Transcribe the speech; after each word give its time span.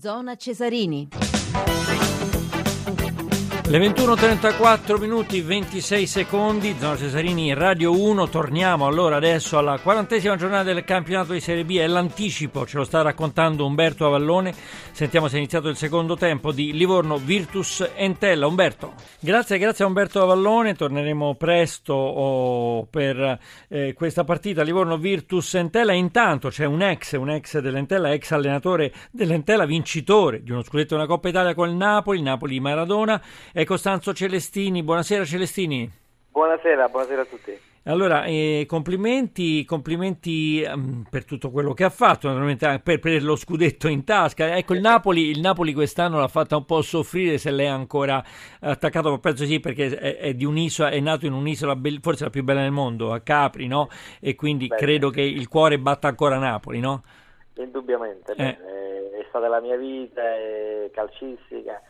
Zona 0.00 0.36
Cesarini. 0.36 1.08
Le 3.70 3.78
21.34 3.78 4.98
minuti 4.98 5.42
26 5.42 6.06
secondi, 6.06 6.74
zona 6.78 6.96
Cesarini, 6.96 7.52
Radio 7.52 8.00
1, 8.00 8.30
torniamo 8.30 8.86
allora 8.86 9.16
adesso 9.16 9.58
alla 9.58 9.78
quarantesima 9.78 10.36
giornata 10.36 10.72
del 10.72 10.84
campionato 10.84 11.34
di 11.34 11.40
Serie 11.40 11.66
B, 11.66 11.76
è 11.76 11.86
l'anticipo, 11.86 12.64
ce 12.64 12.78
lo 12.78 12.84
sta 12.84 13.02
raccontando 13.02 13.66
Umberto 13.66 14.06
Avallone, 14.06 14.54
sentiamo 14.92 15.28
se 15.28 15.34
è 15.34 15.38
iniziato 15.40 15.68
il 15.68 15.76
secondo 15.76 16.16
tempo 16.16 16.50
di 16.50 16.72
Livorno 16.72 17.18
Virtus 17.18 17.86
Entella. 17.94 18.46
Umberto. 18.46 18.94
Grazie, 19.20 19.58
grazie 19.58 19.84
a 19.84 19.88
Umberto 19.88 20.22
Avallone, 20.22 20.74
torneremo 20.74 21.34
presto 21.34 21.92
oh, 21.92 22.86
per 22.86 23.38
eh, 23.68 23.92
questa 23.92 24.24
partita. 24.24 24.62
Livorno 24.62 24.96
Virtus 24.96 25.56
Entella, 25.56 25.92
intanto 25.92 26.48
c'è 26.48 26.64
un 26.64 26.80
ex, 26.80 27.18
un 27.18 27.28
ex 27.28 27.58
dell'Entella, 27.58 28.14
ex 28.14 28.30
allenatore 28.30 28.94
dell'Entella, 29.10 29.66
vincitore 29.66 30.42
di 30.42 30.52
uno 30.52 30.62
scudetto 30.62 30.94
della 30.94 31.06
Coppa 31.06 31.28
Italia 31.28 31.52
con 31.52 31.68
il 31.68 31.74
Napoli, 31.74 32.22
Napoli 32.22 32.58
Maradona, 32.60 33.20
è 33.58 33.64
Costanzo 33.64 34.14
Celestini. 34.14 34.84
Buonasera 34.84 35.24
Celestini. 35.24 35.90
Buonasera, 36.30 36.88
buonasera 36.88 37.22
a 37.22 37.24
tutti. 37.24 37.58
Allora, 37.86 38.22
eh, 38.22 38.66
complimenti, 38.68 39.64
complimenti 39.64 40.64
um, 40.64 41.04
per 41.10 41.24
tutto 41.24 41.50
quello 41.50 41.72
che 41.74 41.82
ha 41.82 41.90
fatto, 41.90 42.28
naturalmente 42.28 42.80
per, 42.84 43.00
per, 43.00 43.20
lo 43.20 43.34
scudetto 43.34 43.88
in 43.88 44.04
tasca. 44.04 44.56
Ecco, 44.56 44.74
il 44.74 44.80
Napoli, 44.80 45.30
il 45.30 45.40
Napoli 45.40 45.72
quest'anno 45.72 46.20
l'ha 46.20 46.28
fatta 46.28 46.56
un 46.56 46.66
po' 46.66 46.82
soffrire 46.82 47.36
se 47.36 47.50
lei 47.50 47.66
è 47.66 47.70
ancora 47.70 48.22
attaccato, 48.60 49.10
ma 49.10 49.18
penso 49.18 49.44
sì, 49.44 49.58
perché 49.58 49.88
è, 49.88 50.18
è, 50.18 50.36
è 50.36 51.00
nato 51.00 51.26
in 51.26 51.32
un'isola 51.32 51.74
be- 51.74 51.98
forse 52.00 52.22
la 52.22 52.30
più 52.30 52.44
bella 52.44 52.60
del 52.60 52.70
mondo, 52.70 53.12
a 53.12 53.18
Capri, 53.18 53.66
no? 53.66 53.88
E 54.20 54.36
quindi 54.36 54.68
Bene. 54.68 54.80
credo 54.80 55.10
che 55.10 55.22
il 55.22 55.48
cuore 55.48 55.80
batta 55.80 56.06
ancora 56.06 56.38
Napoli, 56.38 56.78
no? 56.78 57.02
Indubbiamente, 57.54 58.34
eh. 58.36 58.56
è 59.18 59.26
stata 59.30 59.48
la 59.48 59.60
mia 59.60 59.76
vita 59.76 60.22
calcistica 60.92 61.82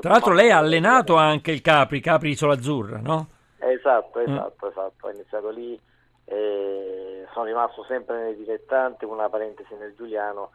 tra 0.00 0.10
l'altro 0.10 0.32
lei 0.32 0.50
ha 0.50 0.58
allenato 0.58 1.16
anche 1.16 1.52
il 1.52 1.60
Capri, 1.60 2.00
Capri 2.00 2.30
Isola 2.30 2.54
Azzurra, 2.54 2.98
no? 2.98 3.28
Esatto, 3.58 4.18
mm. 4.18 4.22
esatto, 4.22 4.66
mm. 4.66 4.68
esatto. 4.70 5.06
Ho 5.06 5.10
iniziato 5.10 5.50
lì, 5.50 5.78
e 6.24 7.26
sono 7.32 7.44
rimasto 7.44 7.84
sempre 7.84 8.22
nei 8.22 8.36
dilettanti, 8.36 9.06
con 9.06 9.16
una 9.16 9.28
parentesi 9.28 9.74
nel 9.74 9.94
Giuliano, 9.96 10.50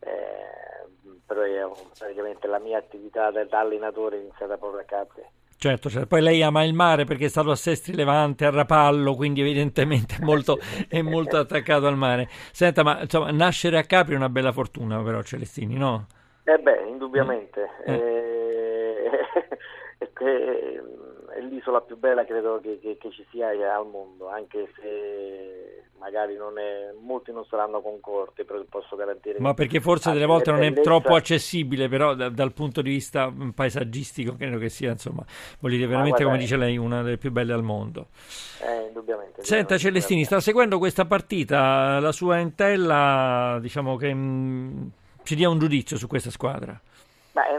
eh, 0.00 1.18
però 1.26 1.44
io, 1.44 1.74
praticamente 1.98 2.46
la 2.46 2.58
mia 2.58 2.78
attività 2.78 3.30
da 3.30 3.60
allenatore 3.60 4.16
è 4.16 4.20
iniziata 4.20 4.56
proprio 4.56 4.80
a 4.80 4.84
Capri. 4.84 5.22
Certo, 5.56 5.88
certo, 5.88 6.06
poi 6.08 6.20
lei 6.20 6.42
ama 6.42 6.62
il 6.62 6.74
mare 6.74 7.04
perché 7.04 7.24
è 7.24 7.28
stato 7.28 7.50
a 7.50 7.56
Sestri 7.56 7.94
Levante, 7.94 8.44
a 8.44 8.50
Rapallo, 8.50 9.14
quindi 9.14 9.40
evidentemente 9.40 10.16
è 10.16 10.20
molto, 10.24 10.58
è 10.88 11.00
molto 11.00 11.38
attaccato 11.38 11.86
al 11.86 11.96
mare. 11.96 12.28
Senta, 12.52 12.82
ma 12.82 13.00
insomma, 13.00 13.30
nascere 13.30 13.78
a 13.78 13.84
Capri 13.84 14.12
è 14.12 14.16
una 14.16 14.28
bella 14.28 14.52
fortuna 14.52 15.02
però, 15.02 15.22
Celestini, 15.22 15.76
no? 15.76 16.06
Eh 16.44 16.58
beh, 16.58 16.84
indubbiamente. 16.86 17.70
Eh. 17.86 17.94
Eh, 17.94 18.13
è 21.34 21.40
l'isola 21.40 21.80
più 21.80 21.96
bella 21.96 22.24
credo 22.24 22.60
che, 22.62 22.78
che, 22.80 22.96
che, 22.96 23.10
ci 23.10 23.24
sia 23.30 23.48
al 23.48 23.86
mondo, 23.86 24.28
anche 24.28 24.68
se 24.76 25.82
magari 25.98 26.36
non 26.36 26.58
è, 26.58 26.92
molti 27.00 27.32
non 27.32 27.44
saranno 27.46 27.80
concordi, 27.80 28.44
però 28.44 28.62
posso 28.68 28.94
garantire. 28.94 29.38
Ma 29.40 29.54
perché 29.54 29.80
forse 29.80 30.12
delle 30.12 30.26
volte 30.26 30.50
non 30.50 30.62
è 30.62 30.72
troppo 30.80 31.14
accessibile, 31.14 31.88
però 31.88 32.14
da, 32.14 32.28
dal 32.28 32.52
punto 32.52 32.82
di 32.82 32.90
vista 32.90 33.32
paesaggistico 33.54 34.36
credo 34.36 34.58
che 34.58 34.68
sia, 34.68 34.90
insomma, 34.90 35.24
voglio 35.58 35.76
dire, 35.76 35.88
veramente 35.88 36.22
come 36.22 36.38
dice 36.38 36.56
lei, 36.56 36.76
una 36.76 37.02
delle 37.02 37.16
più 37.16 37.32
belle 37.32 37.52
al 37.52 37.62
mondo. 37.62 38.08
Eh, 38.60 38.86
indubbiamente. 38.86 39.42
Senta 39.42 39.76
Celestini, 39.78 40.24
sta 40.24 40.40
seguendo 40.40 40.78
questa 40.78 41.06
partita, 41.06 41.98
la 41.98 42.12
sua 42.12 42.38
entella, 42.38 43.58
diciamo 43.60 43.96
che 43.96 44.12
mh, 44.12 44.18
mm, 44.18 44.86
ci 45.22 45.34
dia 45.34 45.48
un 45.48 45.58
giudizio 45.58 45.96
su 45.96 46.06
questa 46.06 46.30
squadra. 46.30 46.78
Beh, 47.32 47.42
è, 47.42 47.56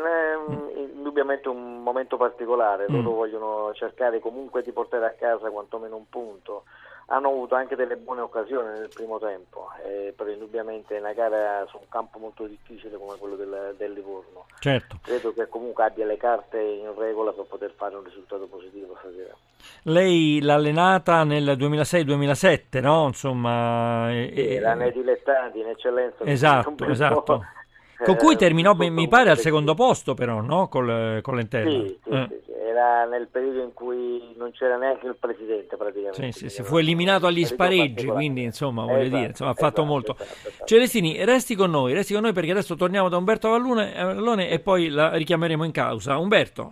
mm 0.51 0.74
indubbiamente 1.15 1.47
un 1.47 1.81
momento 1.81 2.17
particolare, 2.17 2.87
loro 2.89 3.11
mm. 3.11 3.15
vogliono 3.15 3.71
cercare 3.73 4.19
comunque 4.19 4.61
di 4.61 4.73
portare 4.73 5.05
a 5.05 5.15
casa 5.17 5.49
quantomeno 5.49 5.95
un 5.95 6.09
punto. 6.09 6.65
Hanno 7.07 7.29
avuto 7.29 7.53
anche 7.53 7.75
delle 7.75 7.97
buone 7.97 8.21
occasioni 8.21 8.79
nel 8.79 8.89
primo 8.93 9.19
tempo, 9.19 9.69
eh, 9.85 10.11
però 10.15 10.29
indubbiamente 10.31 10.97
è 10.97 10.99
una 10.99 11.13
gara 11.13 11.63
su 11.67 11.77
un 11.77 11.87
campo 11.87 12.17
molto 12.17 12.47
difficile 12.47 12.97
come 12.97 13.15
quello 13.17 13.35
del, 13.35 13.75
del 13.77 13.93
Livorno. 13.93 14.47
Certo. 14.59 14.97
Credo 15.03 15.31
che 15.31 15.47
comunque 15.47 15.83
abbia 15.83 16.05
le 16.05 16.17
carte 16.17 16.59
in 16.59 16.91
regola 16.97 17.31
per 17.31 17.45
poter 17.45 17.71
fare 17.75 17.95
un 17.95 18.03
risultato 18.03 18.47
positivo 18.47 18.97
stasera. 18.99 19.35
Lei 19.83 20.41
l'ha 20.41 20.55
allenata 20.55 21.23
nel 21.23 21.55
2006-2007, 21.57 22.81
no? 22.81 23.05
Insomma, 23.05 24.07
sì, 24.09 24.55
era 24.55 24.73
nei 24.73 24.91
dilettanti, 24.91 25.59
in 25.59 25.67
eccellenza. 25.67 26.23
Esatto, 26.23 26.85
esatto. 26.85 27.45
Con 28.03 28.15
cui 28.15 28.33
eh, 28.33 28.37
terminò, 28.37 28.73
mi 28.73 29.07
pare, 29.07 29.29
al 29.29 29.37
secondo 29.37 29.73
posto 29.73 30.13
però, 30.13 30.41
no? 30.41 30.67
Col, 30.67 31.19
con 31.21 31.35
l'Entella. 31.35 31.85
Sì, 31.85 31.99
sì, 32.03 32.09
eh. 32.09 32.27
sì, 32.45 32.51
era 32.51 33.05
nel 33.05 33.27
periodo 33.31 33.61
in 33.61 33.73
cui 33.73 34.33
non 34.35 34.51
c'era 34.51 34.77
neanche 34.77 35.07
il 35.07 35.15
presidente 35.17 35.77
praticamente. 35.77 36.31
Sì, 36.31 36.39
sì, 36.39 36.49
si 36.49 36.63
fu 36.63 36.77
eliminato 36.77 37.25
agli 37.25 37.45
spareggi, 37.45 38.07
quindi 38.07 38.43
insomma, 38.43 38.83
voglio 38.83 38.99
esatto, 38.99 39.15
dire, 39.15 39.27
insomma, 39.29 39.51
ha 39.51 39.53
fatto 39.53 39.81
esatto, 39.81 39.85
molto. 39.85 40.15
Esatto, 40.19 40.47
esatto. 40.47 40.65
Celestini, 40.65 41.23
resti 41.23 41.55
con 41.55 41.69
noi, 41.69 41.93
resti 41.93 42.13
con 42.13 42.23
noi 42.23 42.33
perché 42.33 42.51
adesso 42.51 42.75
torniamo 42.75 43.07
da 43.07 43.17
Umberto 43.17 43.49
Vallone, 43.49 43.93
Vallone 43.95 44.49
e 44.49 44.59
poi 44.59 44.89
la 44.89 45.13
richiameremo 45.13 45.63
in 45.63 45.71
causa. 45.71 46.17
Umberto. 46.17 46.71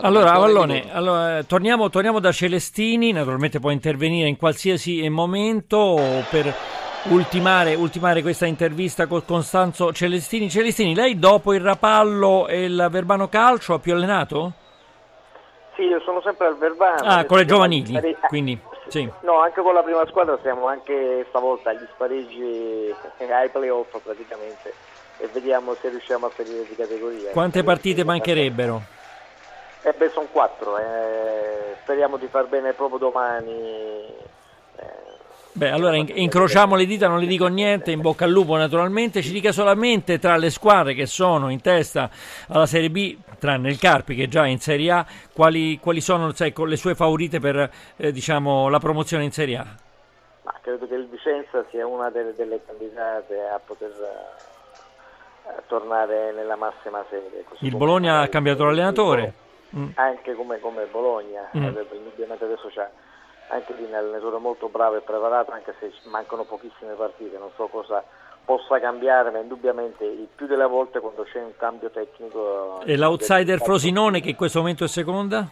Allora, 0.00 0.32
Avallone, 0.32 0.90
allora, 0.90 1.42
torniamo, 1.42 1.90
torniamo 1.90 2.18
da 2.18 2.32
Celestini, 2.32 3.12
naturalmente 3.12 3.60
può 3.60 3.70
intervenire 3.70 4.26
in 4.26 4.36
qualsiasi 4.36 5.06
momento 5.10 6.00
per 6.30 6.54
ultimare, 7.04 7.74
ultimare 7.74 8.22
questa 8.22 8.46
intervista 8.46 9.06
con 9.06 9.24
Costanzo 9.24 9.92
Celestini. 9.92 10.48
Celestini, 10.48 10.94
lei 10.94 11.18
dopo 11.18 11.52
il 11.54 11.60
Rapallo 11.60 12.46
e 12.46 12.64
il 12.64 12.88
Verbano 12.90 13.28
Calcio 13.28 13.74
ha 13.74 13.78
più 13.78 13.92
allenato? 13.92 14.52
Sì, 15.74 15.82
io 15.82 16.00
sono 16.00 16.20
sempre 16.22 16.46
al 16.46 16.58
Verbano. 16.58 17.02
Ah, 17.02 17.24
con 17.24 17.38
le 17.38 17.44
giovanili, 17.44 18.16
quindi 18.28 18.58
sì. 18.88 19.10
No, 19.20 19.40
anche 19.40 19.62
con 19.62 19.74
la 19.74 19.82
prima 19.82 20.06
squadra 20.06 20.38
siamo 20.42 20.66
anche 20.66 21.24
stavolta 21.28 21.70
agli 21.70 21.86
spareggi 21.94 22.94
ai 23.30 23.48
playoff 23.48 23.96
praticamente 24.02 24.74
e 25.18 25.28
vediamo 25.32 25.74
se 25.74 25.88
riusciamo 25.88 26.26
a 26.26 26.30
salire 26.34 26.66
di 26.68 26.74
categoria. 26.74 27.30
Quante 27.30 27.64
partite 27.64 28.04
mancherebbero? 28.04 28.82
Eh 29.82 29.92
beh, 29.92 30.10
sono 30.10 30.28
quattro, 30.30 30.78
eh. 30.78 31.76
speriamo 31.82 32.16
di 32.16 32.26
far 32.28 32.46
bene 32.46 32.72
proprio 32.72 32.98
domani 32.98 34.30
Beh, 35.54 35.70
allora 35.70 35.96
incrociamo 35.96 36.76
le 36.76 36.86
dita, 36.86 37.08
non 37.08 37.18
le 37.18 37.26
dico 37.26 37.46
niente, 37.46 37.90
in 37.90 38.00
bocca 38.00 38.24
al 38.24 38.30
lupo 38.30 38.56
naturalmente, 38.56 39.20
ci 39.20 39.32
dica 39.32 39.52
solamente 39.52 40.18
tra 40.18 40.38
le 40.38 40.48
squadre 40.48 40.94
che 40.94 41.04
sono 41.04 41.50
in 41.50 41.60
testa 41.60 42.08
alla 42.48 42.64
Serie 42.64 42.88
B, 42.88 43.18
tranne 43.38 43.68
il 43.68 43.78
Carpi 43.78 44.14
che 44.14 44.24
è 44.24 44.28
già 44.28 44.46
in 44.46 44.60
Serie 44.60 44.90
A, 44.90 45.06
quali, 45.34 45.78
quali 45.78 46.00
sono 46.00 46.32
sai, 46.32 46.54
le 46.56 46.76
sue 46.76 46.94
favorite 46.94 47.38
per 47.38 47.70
eh, 47.96 48.12
diciamo, 48.12 48.70
la 48.70 48.78
promozione 48.78 49.24
in 49.24 49.30
Serie 49.30 49.56
A? 49.58 49.66
Ma 50.44 50.54
credo 50.62 50.88
che 50.88 50.94
il 50.94 51.06
Vicenza 51.08 51.62
sia 51.70 51.86
una 51.86 52.08
delle, 52.08 52.32
delle 52.34 52.58
candidate 52.64 53.38
a 53.54 53.60
poter 53.62 53.92
a 55.44 55.50
eh, 55.50 55.62
tornare 55.66 56.32
nella 56.32 56.56
massima 56.56 57.04
serie. 57.10 57.44
il 57.58 57.76
Bologna 57.76 58.20
ha 58.20 58.28
cambiato 58.28 58.64
l'allenatore? 58.64 59.34
Mm. 59.76 59.90
Anche 59.96 60.34
come, 60.34 60.58
come 60.60 60.86
Bologna, 60.90 61.50
mm. 61.54 61.62
indubbiamente 61.92 62.44
adesso 62.44 62.68
c'è 62.68 62.88
anche 63.52 63.74
lì 63.74 63.84
un 63.84 63.94
allenatore 63.94 64.38
molto 64.38 64.68
bravo 64.68 64.96
e 64.96 65.00
preparato 65.00 65.52
anche 65.52 65.74
se 65.78 65.92
mancano 66.04 66.44
pochissime 66.44 66.94
partite, 66.94 67.36
non 67.38 67.50
so 67.56 67.66
cosa 67.66 68.02
possa 68.44 68.80
cambiare, 68.80 69.30
ma 69.30 69.38
indubbiamente 69.38 70.04
il 70.04 70.26
più 70.34 70.46
delle 70.46 70.66
volte 70.66 71.00
quando 71.00 71.22
c'è 71.22 71.40
un 71.42 71.52
cambio 71.56 71.90
tecnico... 71.90 72.80
E 72.84 72.96
l'outsider 72.96 73.60
Frosinone 73.60 74.20
che 74.20 74.30
in 74.30 74.36
questo 74.36 74.60
momento 74.60 74.84
è 74.84 74.88
seconda? 74.88 75.46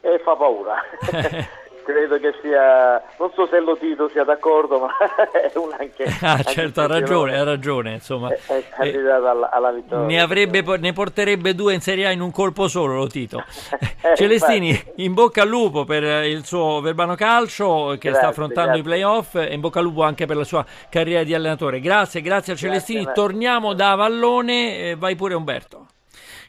E 0.00 0.18
fa 0.18 0.36
paura. 0.36 0.76
credo 1.84 2.18
che 2.18 2.34
sia, 2.42 3.02
non 3.18 3.30
so 3.34 3.46
se 3.46 3.60
lo 3.60 3.76
Tito 3.76 4.08
sia 4.08 4.24
d'accordo, 4.24 4.78
ma 4.80 4.88
è 5.30 5.52
un 5.56 5.74
anche... 5.78 6.04
Ah, 6.24 6.32
anche 6.32 6.52
certo, 6.52 6.80
ha 6.80 6.86
ragione, 6.86 7.38
ha 7.38 7.44
ragione, 7.44 7.92
insomma. 7.92 8.30
È, 8.30 8.38
è 8.46 8.64
candidato 8.70 9.28
alla, 9.28 9.50
alla, 9.50 9.70
vittoria. 9.70 10.06
Ne, 10.06 10.20
avrebbe, 10.20 10.62
ne, 10.78 10.92
porterebbe 10.92 11.54
due 11.54 11.74
in 11.74 11.80
Serie 11.80 12.06
A 12.06 12.10
in 12.10 12.20
un 12.20 12.30
colpo 12.30 12.66
solo, 12.66 12.94
lo 12.94 13.06
Tito. 13.06 13.42
Eh, 14.04 14.16
Celestini, 14.16 14.78
in 14.96 15.14
bocca 15.14 15.40
al 15.40 15.48
lupo 15.48 15.84
per 15.84 16.26
il 16.26 16.44
suo 16.44 16.82
Verbano 16.82 17.14
Calcio 17.14 17.96
che 17.98 18.10
grazie, 18.10 18.12
sta 18.12 18.28
affrontando 18.28 18.72
grazie. 18.72 18.80
i 18.80 18.84
playoff 18.84 19.34
e 19.36 19.54
in 19.54 19.60
bocca 19.60 19.78
al 19.78 19.86
lupo 19.86 20.02
anche 20.02 20.26
per 20.26 20.36
la 20.36 20.44
sua 20.44 20.62
carriera 20.90 21.24
di 21.24 21.32
allenatore. 21.32 21.80
Grazie, 21.80 22.20
grazie 22.20 22.52
a 22.52 22.56
Celestini. 22.56 23.04
Grazie, 23.04 23.22
Torniamo 23.22 23.72
da 23.72 23.94
Vallone, 23.94 24.94
vai 24.96 25.16
pure 25.16 25.32
Umberto. 25.32 25.86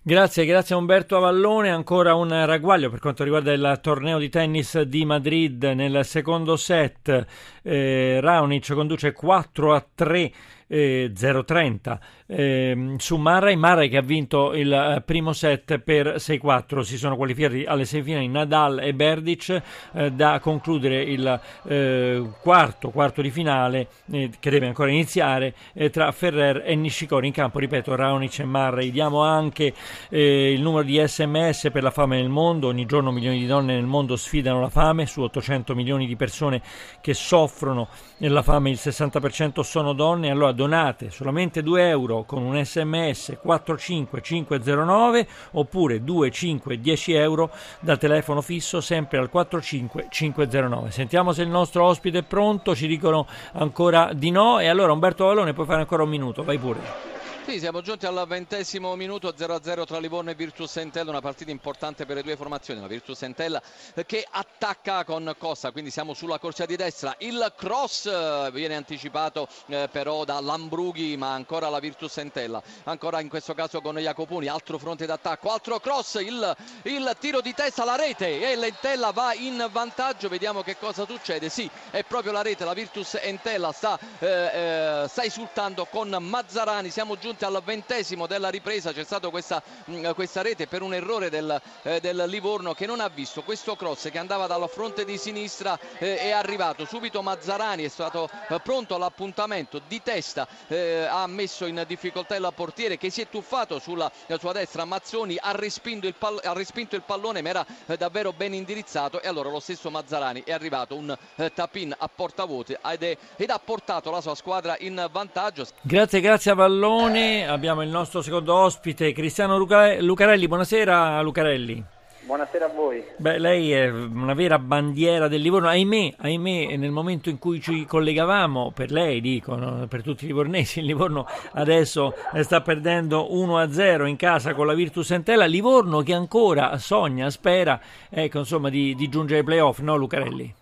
Grazie, 0.07 0.46
grazie 0.46 0.75
a 0.75 0.78
Umberto 0.78 1.18
Avallone. 1.18 1.72
Ancora 1.72 2.13
un 2.13 2.30
ragguaglio 2.46 2.92
per 2.92 3.00
quanto 3.00 3.24
riguarda 3.24 3.52
il 3.54 3.80
torneo 3.81 4.19
di 4.19 4.30
tennis 4.30 4.80
di 4.81 5.04
Madrid 5.04 5.63
nel 5.63 6.06
secondo 6.06 6.57
set. 6.57 7.25
Eh, 7.63 8.19
Raonic 8.22 8.72
conduce 8.74 9.13
4 9.13 9.74
a 9.74 9.84
3 9.96 10.31
eh, 10.68 11.12
0-30 11.16 11.98
eh, 12.28 12.96
su 12.98 13.18
Murray, 13.18 13.56
Murray 13.56 13.90
che 13.90 13.98
ha 13.98 14.02
vinto 14.02 14.54
il 14.54 14.72
eh, 14.72 15.02
primo 15.06 15.34
set 15.34 15.78
per 15.80 16.16
6-4, 16.16 16.80
si 16.80 16.98
sono 16.98 17.16
qualificati 17.16 17.66
alle 17.66 17.86
semifinali 17.86 18.28
Nadal 18.28 18.80
e 18.80 18.94
Berdic 18.94 19.62
eh, 19.94 20.12
da 20.12 20.40
concludere 20.40 21.04
il 21.04 21.40
eh, 21.68 22.24
quarto, 22.42 22.90
quarto 22.90 23.22
di 23.22 23.30
finale 23.30 23.88
eh, 24.12 24.31
che 24.40 24.50
deve 24.50 24.68
ancora 24.68 24.90
iniziare 24.90 25.54
tra 25.92 26.12
Ferrer 26.12 26.63
e 26.66 26.75
Nishikori 26.75 27.28
in 27.28 27.34
campo, 27.34 27.60
ripeto 27.60 27.96
Raonic 27.96 28.40
e 28.40 28.46
Murray, 28.46 28.92
diamo 28.92 29.22
anche 29.22 29.74
il 30.09 30.62
numero 30.62 30.83
di 30.83 31.01
sms 31.06 31.69
per 31.71 31.83
la 31.83 31.92
fame 31.92 32.18
nel 32.18 32.30
mondo, 32.30 32.68
ogni 32.68 32.86
giorno 32.86 33.12
milioni 33.12 33.39
di 33.39 33.45
donne 33.45 33.75
nel 33.75 33.86
mondo 33.86 34.15
sfidano 34.15 34.59
la 34.62 34.69
fame, 34.69 35.06
su 35.06 35.21
800 35.21 35.75
milioni 35.75 36.06
di 36.07 36.15
persone 36.15 36.62
che 37.01 37.13
soffrono 37.13 37.88
la 38.19 38.42
fame 38.42 38.69
il 38.69 38.80
60% 38.81 39.62
sono 39.62 39.94
donne, 39.94 40.30
allora 40.30 40.51
donate 40.51 41.09
solamente 41.09 41.62
2 41.62 41.88
euro 41.89 42.24
con 42.24 42.42
un 42.44 42.63
sms 42.63 43.38
45509 43.42 45.27
oppure 45.51 46.03
2, 46.03 46.31
5, 46.31 46.80
10 46.80 47.13
euro 47.13 47.51
dal 47.80 47.98
telefono 47.98 48.41
fisso 48.41 48.81
sempre 48.81 49.18
al 49.18 49.30
45509. 49.30 50.91
Sentiamo 50.91 51.33
se 51.33 51.41
il 51.41 51.50
nostro 51.50 51.86
ospite 51.86 52.19
è 52.19 52.24
pronto, 52.24 52.75
ci 52.75 52.88
dicono 52.88 53.27
ancora 53.53 54.12
di 54.13 54.31
no 54.31 54.59
e 54.59 54.68
allora 54.68 54.91
Umberto 54.91 55.25
Vallone 55.25 55.53
puoi 55.53 55.65
fare 55.65 55.81
ancora 55.81 56.03
un 56.03 56.09
minuto, 56.09 56.44
vai 56.44 56.57
pure. 56.57 57.14
Sì, 57.45 57.59
siamo 57.59 57.81
giunti 57.81 58.07
al 58.07 58.25
ventesimo 58.27 58.95
minuto 58.95 59.31
0-0 59.31 59.86
tra 59.86 60.00
Livorno 60.00 60.31
e 60.31 60.33
Virtus 60.33 60.77
Entella, 60.77 61.12
una 61.12 61.21
partita 61.21 61.51
importante 61.51 62.03
per 62.03 62.15
le 62.15 62.24
due 62.24 62.36
formazioni, 62.36 62.81
la 62.81 62.88
Virtus 62.88 63.21
Entella 63.21 63.62
che 64.07 64.25
attacca 64.27 65.03
con 65.03 65.31
Costa, 65.38 65.69
quindi 65.69 65.92
siamo 65.92 66.15
sulla 66.15 66.39
corsia 66.39 66.65
di 66.65 66.75
destra, 66.75 67.13
il 67.19 67.53
cross 67.56 68.07
eh, 68.07 68.50
viene 68.51 68.75
anticipato 68.75 69.47
eh, 69.68 69.88
però 69.92 70.24
da 70.24 70.39
Lambrughi 70.39 71.18
ma 71.18 71.33
ancora 71.33 71.69
la 71.69 71.77
Virtus 71.77 72.18
Entella, 72.18 72.63
ancora 72.86 73.19
in 73.21 73.30
questo 73.30 73.53
caso 73.53 73.80
con 73.80 73.95
Jacopuni, 73.95 74.48
altro 74.48 74.80
fronte 74.80 75.06
d'attacco, 75.06 75.51
altro 75.51 75.80
cross, 75.80 76.15
il, 76.15 76.56
il 76.81 77.15
tiro 77.19 77.41
di 77.41 77.53
testa, 77.53 77.86
la 77.86 77.95
rete 77.95 78.41
e 78.51 78.56
l'Entella 78.56 79.12
va 79.12 79.36
in 79.36 79.69
vantaggio, 79.71 80.30
vediamo 80.30 80.63
che 80.63 80.77
cosa 80.80 81.06
succede, 81.06 81.50
sì 81.50 81.69
è 81.91 82.03
proprio 82.03 82.31
la 82.31 82.41
rete, 82.41 82.65
la 82.65 82.74
Virtus 82.74 83.19
Entella 83.21 83.71
sta, 83.71 84.00
eh, 84.18 85.03
eh 85.03 85.07
sta 85.07 85.24
esultando 85.24 85.86
con 85.86 86.09
Mazzarani, 86.09 86.89
siamo 86.89 87.15
giunti 87.19 87.33
giunti 87.36 87.44
al 87.46 87.62
ventesimo 87.64 88.28
della 88.28 88.50
ripresa 88.50 88.94
c'è 88.94 89.04
stata 89.04 89.30
questa, 89.30 89.62
mm, 89.90 90.12
questa, 90.12 90.42
rete 90.42 90.68
per 90.68 90.82
un 90.82 90.94
errore 90.94 91.30
del, 91.30 91.62
eh, 91.84 92.00
del, 92.00 92.24
Livorno 92.28 92.74
che 92.74 92.86
non 92.86 93.02
ha 93.02 93.10
visto 93.10 93.44
questo 93.44 93.76
cross 93.76 94.10
che 94.10 94.18
andava 94.18 94.48
dalla 94.48 94.68
fronte 94.68 95.06
di 95.06 95.18
sinistra 95.18 95.78
eh, 95.98 96.18
è 96.18 96.32
arrivato 96.32 96.86
subito 96.86 97.22
Mazzarani 97.22 97.84
è 97.84 97.90
stato 97.90 98.30
eh, 98.48 98.60
pronto 98.62 98.96
all'appuntamento 98.96 99.82
di 99.88 100.02
testa 100.02 100.48
eh, 100.68 101.06
ha 101.10 101.28
messo 101.28 101.66
in 101.66 101.84
difficoltà 101.88 102.36
il 102.36 102.52
portiere 102.56 102.98
che 102.98 103.10
si 103.10 103.22
è 103.22 103.28
tuffato 103.30 103.80
sulla 103.80 104.12
sua 104.40 104.54
destra. 104.54 104.86
Mazzoni 104.86 105.38
ha 105.40 105.52
respinto 105.52 106.08
il, 106.08 106.16
pall- 106.18 106.40
ha 106.44 106.54
respinto 106.54 106.96
il 106.96 107.04
pallone 107.04 107.42
ma 107.42 107.50
era 107.50 107.66
eh, 107.86 107.98
davvero 107.98 108.32
ben 108.32 108.54
indirizzato 108.54 109.22
e 109.22 109.28
allora 109.28 109.50
lo 109.50 109.60
stesso 109.60 109.90
Mazzarani 109.90 110.44
è 110.46 110.52
arrivato 110.52 110.96
un 110.96 111.16
eh, 111.36 111.54
tap-in 111.54 111.94
a 111.98 112.10
porta 112.14 112.46
vuote 112.46 112.80
ed, 112.84 113.18
ed 113.36 113.50
ha 113.50 113.60
portato 113.60 114.10
la 114.10 114.22
sua 114.22 114.36
squadra 114.36 114.76
in 114.80 115.08
vantaggio. 115.12 115.68
Grazie 115.82 116.22
grazie 116.22 116.52
a 116.52 116.56
Vallone 116.56 117.25
abbiamo 117.25 117.81
il 117.81 117.89
nostro 117.89 118.22
secondo 118.22 118.54
ospite 118.54 119.12
Cristiano 119.12 119.57
Lucarelli. 119.57 120.48
Buonasera 120.48 121.22
Lucarelli. 121.22 121.83
Buonasera 122.25 122.66
a 122.66 122.69
voi. 122.69 123.04
Beh, 123.18 123.38
lei 123.38 123.72
è 123.72 123.88
una 123.88 124.33
vera 124.33 124.57
bandiera 124.57 125.27
del 125.27 125.42
Livorno. 125.42 125.68
Ahimè, 125.68 126.16
ahimè, 126.18 126.75
nel 126.75 126.89
momento 126.89 127.30
in 127.30 127.38
cui 127.38 127.62
ci 127.62 127.86
collegavamo, 127.86 128.72
per 128.74 128.92
lei 128.92 129.22
dicono, 129.22 129.86
per 129.88 130.01
tutti 130.01 130.24
i 130.25 130.27
livornesi, 130.27 130.80
il 130.80 130.86
Livorno 130.86 131.27
adesso 131.54 132.16
sta 132.42 132.62
perdendo 132.62 133.27
1-0 133.31 134.07
in 134.07 134.16
casa 134.16 134.56
con 134.56 134.66
la 134.66 134.74
Virtus 134.74 135.12
Entella. 135.12 135.45
Livorno 135.45 136.01
che 136.01 136.13
ancora 136.13 136.77
sogna, 136.77 137.30
spera, 137.30 137.80
ecco, 138.10 138.39
insomma, 138.39 138.69
di, 138.69 138.95
di 138.95 139.07
giungere 139.07 139.39
ai 139.39 139.45
playoff, 139.45 139.80
no 139.80 139.95
Lucarelli? 139.95 140.54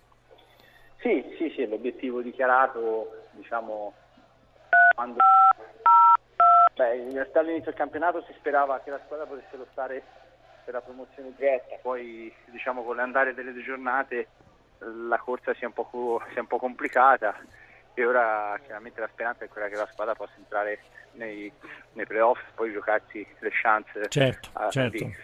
Sì, 0.99 1.23
sì, 1.37 1.51
sì, 1.55 1.65
l'obiettivo 1.67 2.21
dichiarato, 2.21 3.07
diciamo, 3.31 3.93
quando 4.95 5.19
Beh, 6.75 6.95
in 6.95 7.13
realtà 7.13 7.39
all'inizio 7.39 7.65
del 7.65 7.79
campionato 7.79 8.23
si 8.23 8.33
sperava 8.33 8.79
che 8.79 8.89
la 8.89 8.99
squadra 9.05 9.25
potesse 9.25 9.57
lottare 9.57 10.01
per 10.63 10.73
la 10.73 10.81
promozione 10.81 11.33
diretta, 11.35 11.75
poi 11.81 12.33
diciamo 12.45 12.83
con 12.83 12.95
l'andare 12.95 13.33
delle 13.33 13.53
due 13.53 13.63
giornate 13.63 14.27
la 14.79 15.17
corsa 15.17 15.53
sia 15.53 15.67
un, 15.67 15.73
po', 15.73 16.21
sia 16.31 16.41
un 16.41 16.47
po' 16.47 16.57
complicata 16.57 17.35
e 17.93 18.05
ora 18.05 18.57
chiaramente 18.63 18.99
la 18.99 19.09
speranza 19.11 19.45
è 19.45 19.49
quella 19.49 19.67
che 19.67 19.75
la 19.75 19.87
squadra 19.91 20.15
possa 20.15 20.33
entrare 20.37 20.79
nei, 21.13 21.51
nei 21.93 22.05
playoff 22.05 22.39
poi 22.55 22.71
giocarsi 22.71 23.25
le 23.39 23.49
chance. 23.51 24.09
Certo, 24.09 24.49
a, 24.53 24.69
certo. 24.69 25.05
Di, 25.05 25.15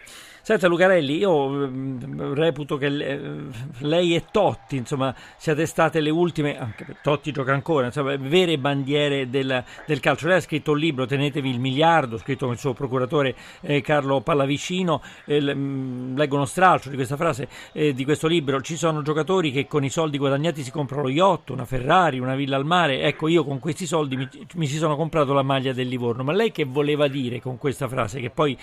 Senta 0.42 0.68
Lucarelli, 0.68 1.18
io 1.18 1.48
mh, 1.48 2.34
reputo 2.34 2.78
che 2.78 2.88
lei 2.88 4.14
e 4.14 4.24
Totti, 4.30 4.76
insomma, 4.76 5.14
siate 5.36 5.66
state 5.66 6.00
le 6.00 6.08
ultime, 6.08 6.58
anche 6.58 6.96
Totti 7.02 7.30
gioca 7.30 7.52
ancora, 7.52 7.86
insomma, 7.86 8.16
vere 8.16 8.58
bandiere 8.58 9.28
del, 9.28 9.62
del, 9.86 10.00
calcio. 10.00 10.26
Lei 10.28 10.38
ha 10.38 10.40
scritto 10.40 10.72
un 10.72 10.78
libro, 10.78 11.04
Tenetevi 11.04 11.50
il 11.50 11.60
miliardo, 11.60 12.16
scritto 12.16 12.46
con 12.46 12.54
il 12.54 12.60
suo 12.60 12.72
procuratore 12.72 13.34
eh, 13.60 13.82
Carlo 13.82 14.22
Pallavicino, 14.22 15.02
eh, 15.26 15.40
leggo 15.40 16.36
uno 16.36 16.46
stralcio 16.46 16.88
di 16.88 16.96
questa 16.96 17.16
frase, 17.16 17.46
eh, 17.72 17.92
di 17.92 18.04
questo 18.04 18.26
libro, 18.26 18.62
ci 18.62 18.76
sono 18.76 19.02
giocatori 19.02 19.52
che 19.52 19.66
con 19.66 19.84
i 19.84 19.90
soldi 19.90 20.16
guadagnati 20.16 20.62
si 20.62 20.70
comprano 20.70 21.02
lo 21.02 21.10
yacht, 21.10 21.50
una 21.50 21.66
Ferrari, 21.66 22.18
una 22.18 22.34
villa 22.34 22.56
al 22.56 22.64
mare, 22.64 23.02
ecco 23.02 23.28
io 23.28 23.44
con 23.44 23.58
questi 23.58 23.84
soldi 23.84 24.16
mi, 24.16 24.28
mi 24.54 24.66
si 24.66 24.78
sono 24.78 24.96
comprato 24.96 25.34
la 25.34 25.42
maglia 25.42 25.74
del 25.74 25.79
Livorno, 25.88 26.22
ma 26.22 26.32
lei 26.32 26.52
che 26.52 26.64
voleva 26.64 27.08
dire 27.08 27.40
con 27.40 27.58
questa 27.58 27.88
frase, 27.88 28.20
che 28.20 28.30
poi 28.30 28.58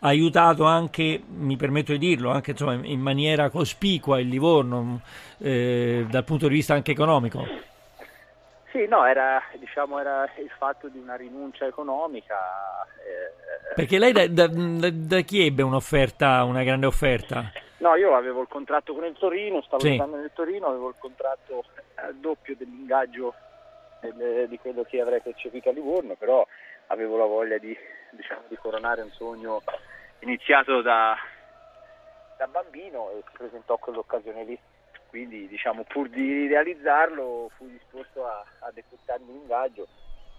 ha 0.00 0.08
aiutato 0.08 0.64
anche, 0.64 1.22
mi 1.26 1.56
permetto 1.56 1.92
di 1.92 1.98
dirlo, 1.98 2.30
anche 2.30 2.52
insomma, 2.52 2.74
in 2.74 3.00
maniera 3.00 3.48
cospicua 3.48 4.20
il 4.20 4.28
Livorno 4.28 5.00
eh, 5.38 6.04
dal 6.08 6.24
punto 6.24 6.48
di 6.48 6.54
vista 6.54 6.74
anche 6.74 6.92
economico. 6.92 7.44
Sì, 8.70 8.86
no, 8.86 9.06
era, 9.06 9.42
diciamo, 9.58 9.98
era 9.98 10.24
il 10.38 10.50
fatto 10.58 10.88
di 10.88 10.98
una 10.98 11.16
rinuncia 11.16 11.64
economica. 11.64 12.36
Eh, 12.84 13.74
Perché 13.74 13.98
lei 13.98 14.12
da, 14.12 14.26
da, 14.28 14.48
da, 14.48 15.20
chi 15.20 15.46
ebbe 15.46 15.62
un'offerta, 15.62 16.44
una 16.44 16.62
grande 16.62 16.84
offerta? 16.84 17.50
No, 17.78 17.94
io 17.94 18.14
avevo 18.14 18.42
il 18.42 18.48
contratto 18.48 18.92
con 18.94 19.04
il 19.04 19.16
Torino, 19.18 19.62
stavo 19.62 19.82
sì. 19.82 19.96
nel 19.96 20.30
Torino, 20.34 20.66
avevo 20.66 20.88
il 20.88 20.94
contratto 20.98 21.64
al 21.94 22.16
doppio 22.16 22.54
dell'ingaggio 22.56 23.34
del, 24.00 24.48
di 24.48 24.58
quello 24.58 24.84
che 24.84 25.00
avrei 25.00 25.20
percepito 25.20 25.68
a 25.68 25.72
Livorno, 25.72 26.14
però 26.14 26.46
avevo 26.88 27.16
la 27.16 27.24
voglia 27.24 27.58
di, 27.58 27.76
diciamo, 28.10 28.42
di 28.48 28.56
coronare 28.56 29.02
un 29.02 29.10
sogno 29.10 29.62
iniziato 30.20 30.82
da, 30.82 31.16
da 32.36 32.46
bambino 32.46 33.10
e 33.10 33.22
si 33.26 33.36
presentò 33.36 33.76
quell'occasione 33.76 34.44
lì. 34.44 34.58
Quindi 35.08 35.48
diciamo, 35.48 35.84
pur 35.84 36.08
di 36.08 36.46
realizzarlo 36.46 37.50
fui 37.56 37.70
disposto 37.70 38.26
a, 38.26 38.44
a 38.60 38.70
decurtarmi 38.72 39.32
l'ingaggio 39.32 39.86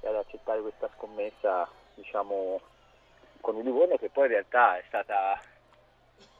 e 0.02 0.08
ad 0.08 0.16
accettare 0.16 0.62
questa 0.62 0.90
scommessa 0.96 1.68
diciamo, 1.96 2.62
con 3.42 3.58
il 3.58 3.64
Livorno 3.64 3.98
che 3.98 4.10
poi 4.10 4.26
in 4.26 4.32
realtà 4.32 4.78
è 4.78 4.84
stata, 4.88 5.40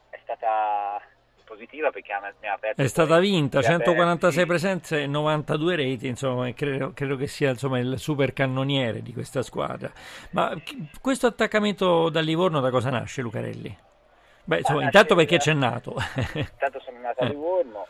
è 0.10 0.20
stata 0.22 1.02
positiva 1.48 1.90
perché 1.90 2.12
mi 2.42 2.48
ha 2.48 2.54
aperto. 2.54 2.82
È 2.82 2.88
stata 2.88 3.18
vinta, 3.20 3.62
146 3.62 4.44
aperti. 4.44 4.46
presenze 4.46 5.02
e 5.04 5.08
92 5.08 5.76
reti, 5.76 6.08
insomma, 6.08 6.52
credo, 6.54 6.92
credo 6.94 7.16
che 7.16 7.28
sia 7.28 7.50
insomma, 7.52 7.80
il 7.80 7.98
super 7.98 8.34
cannoniere 8.34 9.02
di 9.02 9.14
questa 9.14 9.42
squadra. 9.42 9.90
Ma 10.32 10.54
questo 11.02 11.28
attaccamento 11.28 12.10
da 12.10 12.20
Livorno 12.20 12.60
da 12.60 12.70
cosa 12.70 12.90
nasce, 12.90 13.22
Lucarelli? 13.22 13.86
Beh, 14.44 14.58
insomma, 14.58 14.82
ah, 14.82 14.86
intanto 14.86 15.16
perché 15.16 15.38
c'è 15.38 15.54
nato. 15.54 15.96
Intanto 16.36 16.80
sono 16.80 17.00
nato 17.00 17.24
a 17.24 17.26
eh. 17.26 17.30
Livorno, 17.30 17.88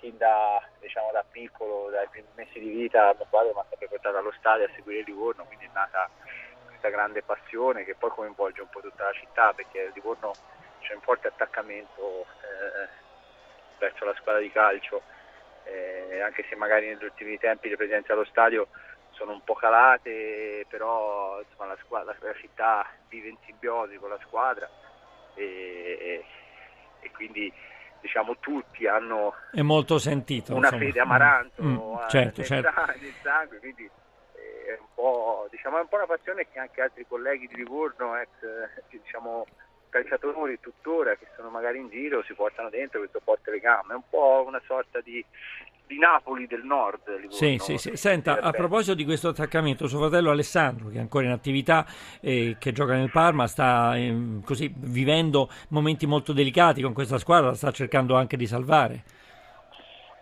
sin 0.00 0.16
da, 0.16 0.60
diciamo, 0.80 1.10
da 1.12 1.24
piccolo, 1.30 1.90
dai 1.90 2.06
primi 2.10 2.28
mesi 2.34 2.58
di 2.58 2.68
vita, 2.68 3.14
mio 3.16 3.26
padre 3.30 3.52
mi 3.54 3.60
ha 3.60 3.66
sempre 3.68 3.88
portato 3.88 4.16
allo 4.16 4.32
stadio 4.38 4.66
a 4.66 4.70
seguire 4.74 5.04
Livorno, 5.04 5.44
quindi 5.44 5.64
è 5.64 5.70
nata 5.72 6.08
questa 6.66 6.88
grande 6.88 7.22
passione 7.22 7.84
che 7.84 7.94
poi 7.94 8.10
coinvolge 8.10 8.60
un 8.60 8.68
po' 8.68 8.80
tutta 8.80 9.04
la 9.04 9.12
città, 9.12 9.52
perché 9.54 9.90
Livorno 9.94 10.32
c'è 10.86 10.94
un 10.94 11.00
forte 11.00 11.28
attaccamento 11.28 12.26
eh, 12.42 12.88
verso 13.78 14.04
la 14.04 14.14
squadra 14.14 14.40
di 14.40 14.50
calcio, 14.50 15.02
eh, 15.64 16.20
anche 16.20 16.44
se 16.48 16.54
magari 16.54 16.86
negli 16.86 17.04
ultimi 17.04 17.38
tempi 17.38 17.68
le 17.68 17.76
presenze 17.76 18.12
allo 18.12 18.24
stadio 18.24 18.68
sono 19.10 19.32
un 19.32 19.42
po' 19.42 19.54
calate, 19.54 20.64
però 20.68 21.40
insomma, 21.40 21.66
la, 21.70 21.78
squadra, 21.82 22.14
la, 22.20 22.34
città 22.34 22.86
vive 23.08 23.28
in 23.28 23.36
simbiosi 23.44 23.96
con 23.96 24.10
la 24.10 24.18
squadra 24.22 24.68
e, 25.34 26.24
e, 27.00 27.10
quindi 27.12 27.52
diciamo 28.00 28.36
tutti 28.38 28.86
hanno 28.86 29.34
è 29.52 29.62
molto 29.62 29.98
sentito, 29.98 30.54
una 30.54 30.66
insomma. 30.66 30.84
fede 30.84 31.00
amaranto 31.00 31.62
mm, 31.62 31.74
mm 31.74 31.96
certo, 32.08 32.40
nel, 32.40 32.46
certo. 32.46 32.84
nel 33.00 33.14
sangue, 33.22 33.58
quindi 33.58 33.90
è 34.66 34.78
un, 34.78 34.86
po', 34.94 35.48
diciamo, 35.50 35.78
è 35.78 35.80
un 35.80 35.88
po' 35.88 35.96
una 35.96 36.06
passione 36.06 36.46
che 36.50 36.58
anche 36.58 36.82
altri 36.82 37.06
colleghi 37.06 37.46
di 37.46 37.56
Livorno, 37.56 38.16
ex 38.16 38.28
diciamo, 38.90 39.46
calciatori 39.96 40.60
tuttora 40.60 41.14
che 41.16 41.26
sono 41.36 41.48
magari 41.48 41.78
in 41.78 41.88
giro 41.88 42.22
si 42.24 42.34
portano 42.34 42.68
dentro 42.68 42.98
questo 43.00 43.20
forte 43.22 43.50
legame, 43.50 43.92
è 43.92 43.96
un 43.96 44.08
po' 44.08 44.44
una 44.46 44.60
sorta 44.66 45.00
di 45.00 45.24
di 45.86 45.98
Napoli 45.98 46.48
del 46.48 46.64
nord. 46.64 47.06
Livorno, 47.06 47.30
sì, 47.30 47.58
sì, 47.58 47.78
sì. 47.78 47.96
Senta, 47.96 48.40
a 48.40 48.50
proposito 48.50 48.94
di 48.94 49.04
questo 49.04 49.28
attaccamento, 49.28 49.86
suo 49.86 50.00
fratello 50.00 50.30
Alessandro, 50.30 50.88
che 50.88 50.96
è 50.96 51.00
ancora 51.00 51.26
in 51.26 51.30
attività, 51.30 51.86
eh, 52.20 52.56
che 52.58 52.72
gioca 52.72 52.94
nel 52.94 53.10
Parma, 53.12 53.46
sta 53.46 53.96
eh, 53.96 54.40
così 54.44 54.72
vivendo 54.76 55.48
momenti 55.68 56.06
molto 56.06 56.32
delicati 56.32 56.82
con 56.82 56.92
questa 56.92 57.18
squadra, 57.18 57.54
sta 57.54 57.70
cercando 57.70 58.16
anche 58.16 58.36
di 58.36 58.46
salvare. 58.46 59.04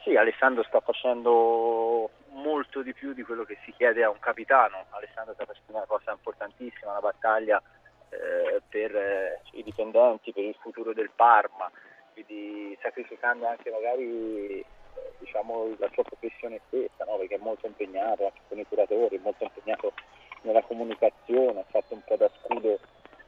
Sì, 0.02 0.14
Alessandro 0.16 0.62
sta 0.64 0.80
facendo 0.80 2.10
molto 2.32 2.82
di 2.82 2.92
più 2.92 3.14
di 3.14 3.22
quello 3.22 3.44
che 3.44 3.56
si 3.64 3.72
chiede 3.72 4.04
a 4.04 4.10
un 4.10 4.18
capitano. 4.18 4.84
Alessandro 4.90 5.32
sta 5.32 5.46
facendo 5.46 5.76
una 5.76 5.86
cosa 5.86 6.12
importantissima, 6.12 6.90
una 6.90 7.00
battaglia 7.00 7.62
eh, 8.14 8.62
per 8.68 8.94
eh, 8.94 9.40
i 9.52 9.62
dipendenti, 9.62 10.32
per 10.32 10.44
il 10.44 10.56
futuro 10.60 10.92
del 10.92 11.10
Parma, 11.14 11.70
quindi 12.12 12.76
sacrificando 12.80 13.46
anche 13.46 13.70
magari 13.70 14.64
diciamo, 15.18 15.74
la 15.78 15.88
sua 15.92 16.02
professione 16.04 16.60
stessa, 16.66 17.04
no? 17.04 17.16
perché 17.16 17.36
è 17.36 17.40
molto 17.40 17.66
impegnato 17.66 18.24
anche 18.24 18.40
con 18.48 18.58
i 18.58 18.66
curatori, 18.66 19.16
è 19.16 19.20
molto 19.22 19.44
impegnato 19.44 19.92
nella 20.42 20.62
comunicazione, 20.62 21.60
ha 21.60 21.64
fatto 21.68 21.94
un 21.94 22.02
po' 22.04 22.16
da 22.16 22.30
scudo 22.42 22.78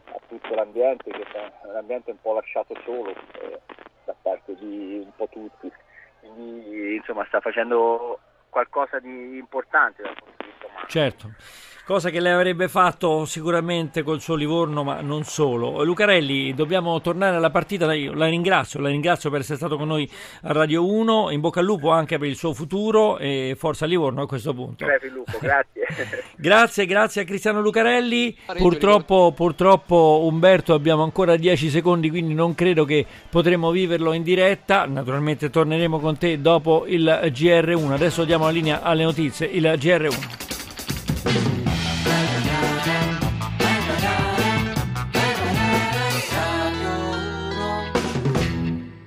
a 0.04 0.20
tutto 0.28 0.54
l'ambiente, 0.54 1.10
che 1.10 1.22
è 1.22 1.66
l'ambiente 1.66 2.10
un 2.10 2.20
po' 2.20 2.34
lasciato 2.34 2.74
solo 2.84 3.10
eh, 3.10 3.60
da 4.04 4.14
parte 4.20 4.54
di 4.56 5.02
un 5.04 5.12
po' 5.16 5.28
tutti. 5.28 5.70
Quindi 6.20 6.96
insomma 6.96 7.24
sta 7.26 7.40
facendo 7.40 8.18
qualcosa 8.50 8.98
di 8.98 9.38
importante 9.38 10.02
dal 10.02 10.14
punto. 10.14 10.35
Certo 10.88 11.32
cosa 11.86 12.10
che 12.10 12.18
lei 12.18 12.32
avrebbe 12.32 12.66
fatto 12.66 13.24
sicuramente 13.26 14.02
col 14.02 14.20
suo 14.20 14.34
Livorno, 14.34 14.82
ma 14.82 15.00
non 15.02 15.22
solo. 15.22 15.84
Lucarelli, 15.84 16.52
dobbiamo 16.52 17.00
tornare 17.00 17.36
alla 17.36 17.50
partita, 17.50 17.94
io 17.94 18.12
la 18.12 18.26
ringrazio, 18.26 18.80
la 18.80 18.88
ringrazio 18.88 19.30
per 19.30 19.40
essere 19.40 19.56
stato 19.56 19.76
con 19.76 19.86
noi 19.86 20.10
a 20.42 20.52
Radio 20.52 20.84
1, 20.84 21.30
in 21.30 21.40
bocca 21.40 21.60
al 21.60 21.66
lupo 21.66 21.90
anche 21.90 22.18
per 22.18 22.26
il 22.26 22.34
suo 22.34 22.52
futuro 22.54 23.18
e 23.18 23.54
forza 23.56 23.86
Livorno 23.86 24.22
a 24.22 24.26
questo 24.26 24.52
punto. 24.52 24.84
Grazie 24.84 25.10
Lupo, 25.10 25.38
grazie. 25.40 25.86
grazie, 26.34 26.86
grazie 26.86 27.22
a 27.22 27.24
Cristiano 27.24 27.60
Lucarelli. 27.60 28.36
Purtroppo, 28.56 29.30
purtroppo 29.30 30.22
Umberto 30.24 30.74
abbiamo 30.74 31.04
ancora 31.04 31.36
10 31.36 31.70
secondi, 31.70 32.10
quindi 32.10 32.34
non 32.34 32.56
credo 32.56 32.84
che 32.84 33.06
potremo 33.30 33.70
viverlo 33.70 34.12
in 34.12 34.24
diretta. 34.24 34.86
Naturalmente 34.86 35.50
torneremo 35.50 36.00
con 36.00 36.18
te 36.18 36.40
dopo 36.40 36.82
il 36.88 37.04
GR1. 37.26 37.92
Adesso 37.92 38.24
diamo 38.24 38.46
la 38.46 38.50
linea 38.50 38.82
alle 38.82 39.04
notizie, 39.04 39.46
il 39.46 39.62
GR1. 39.62 40.45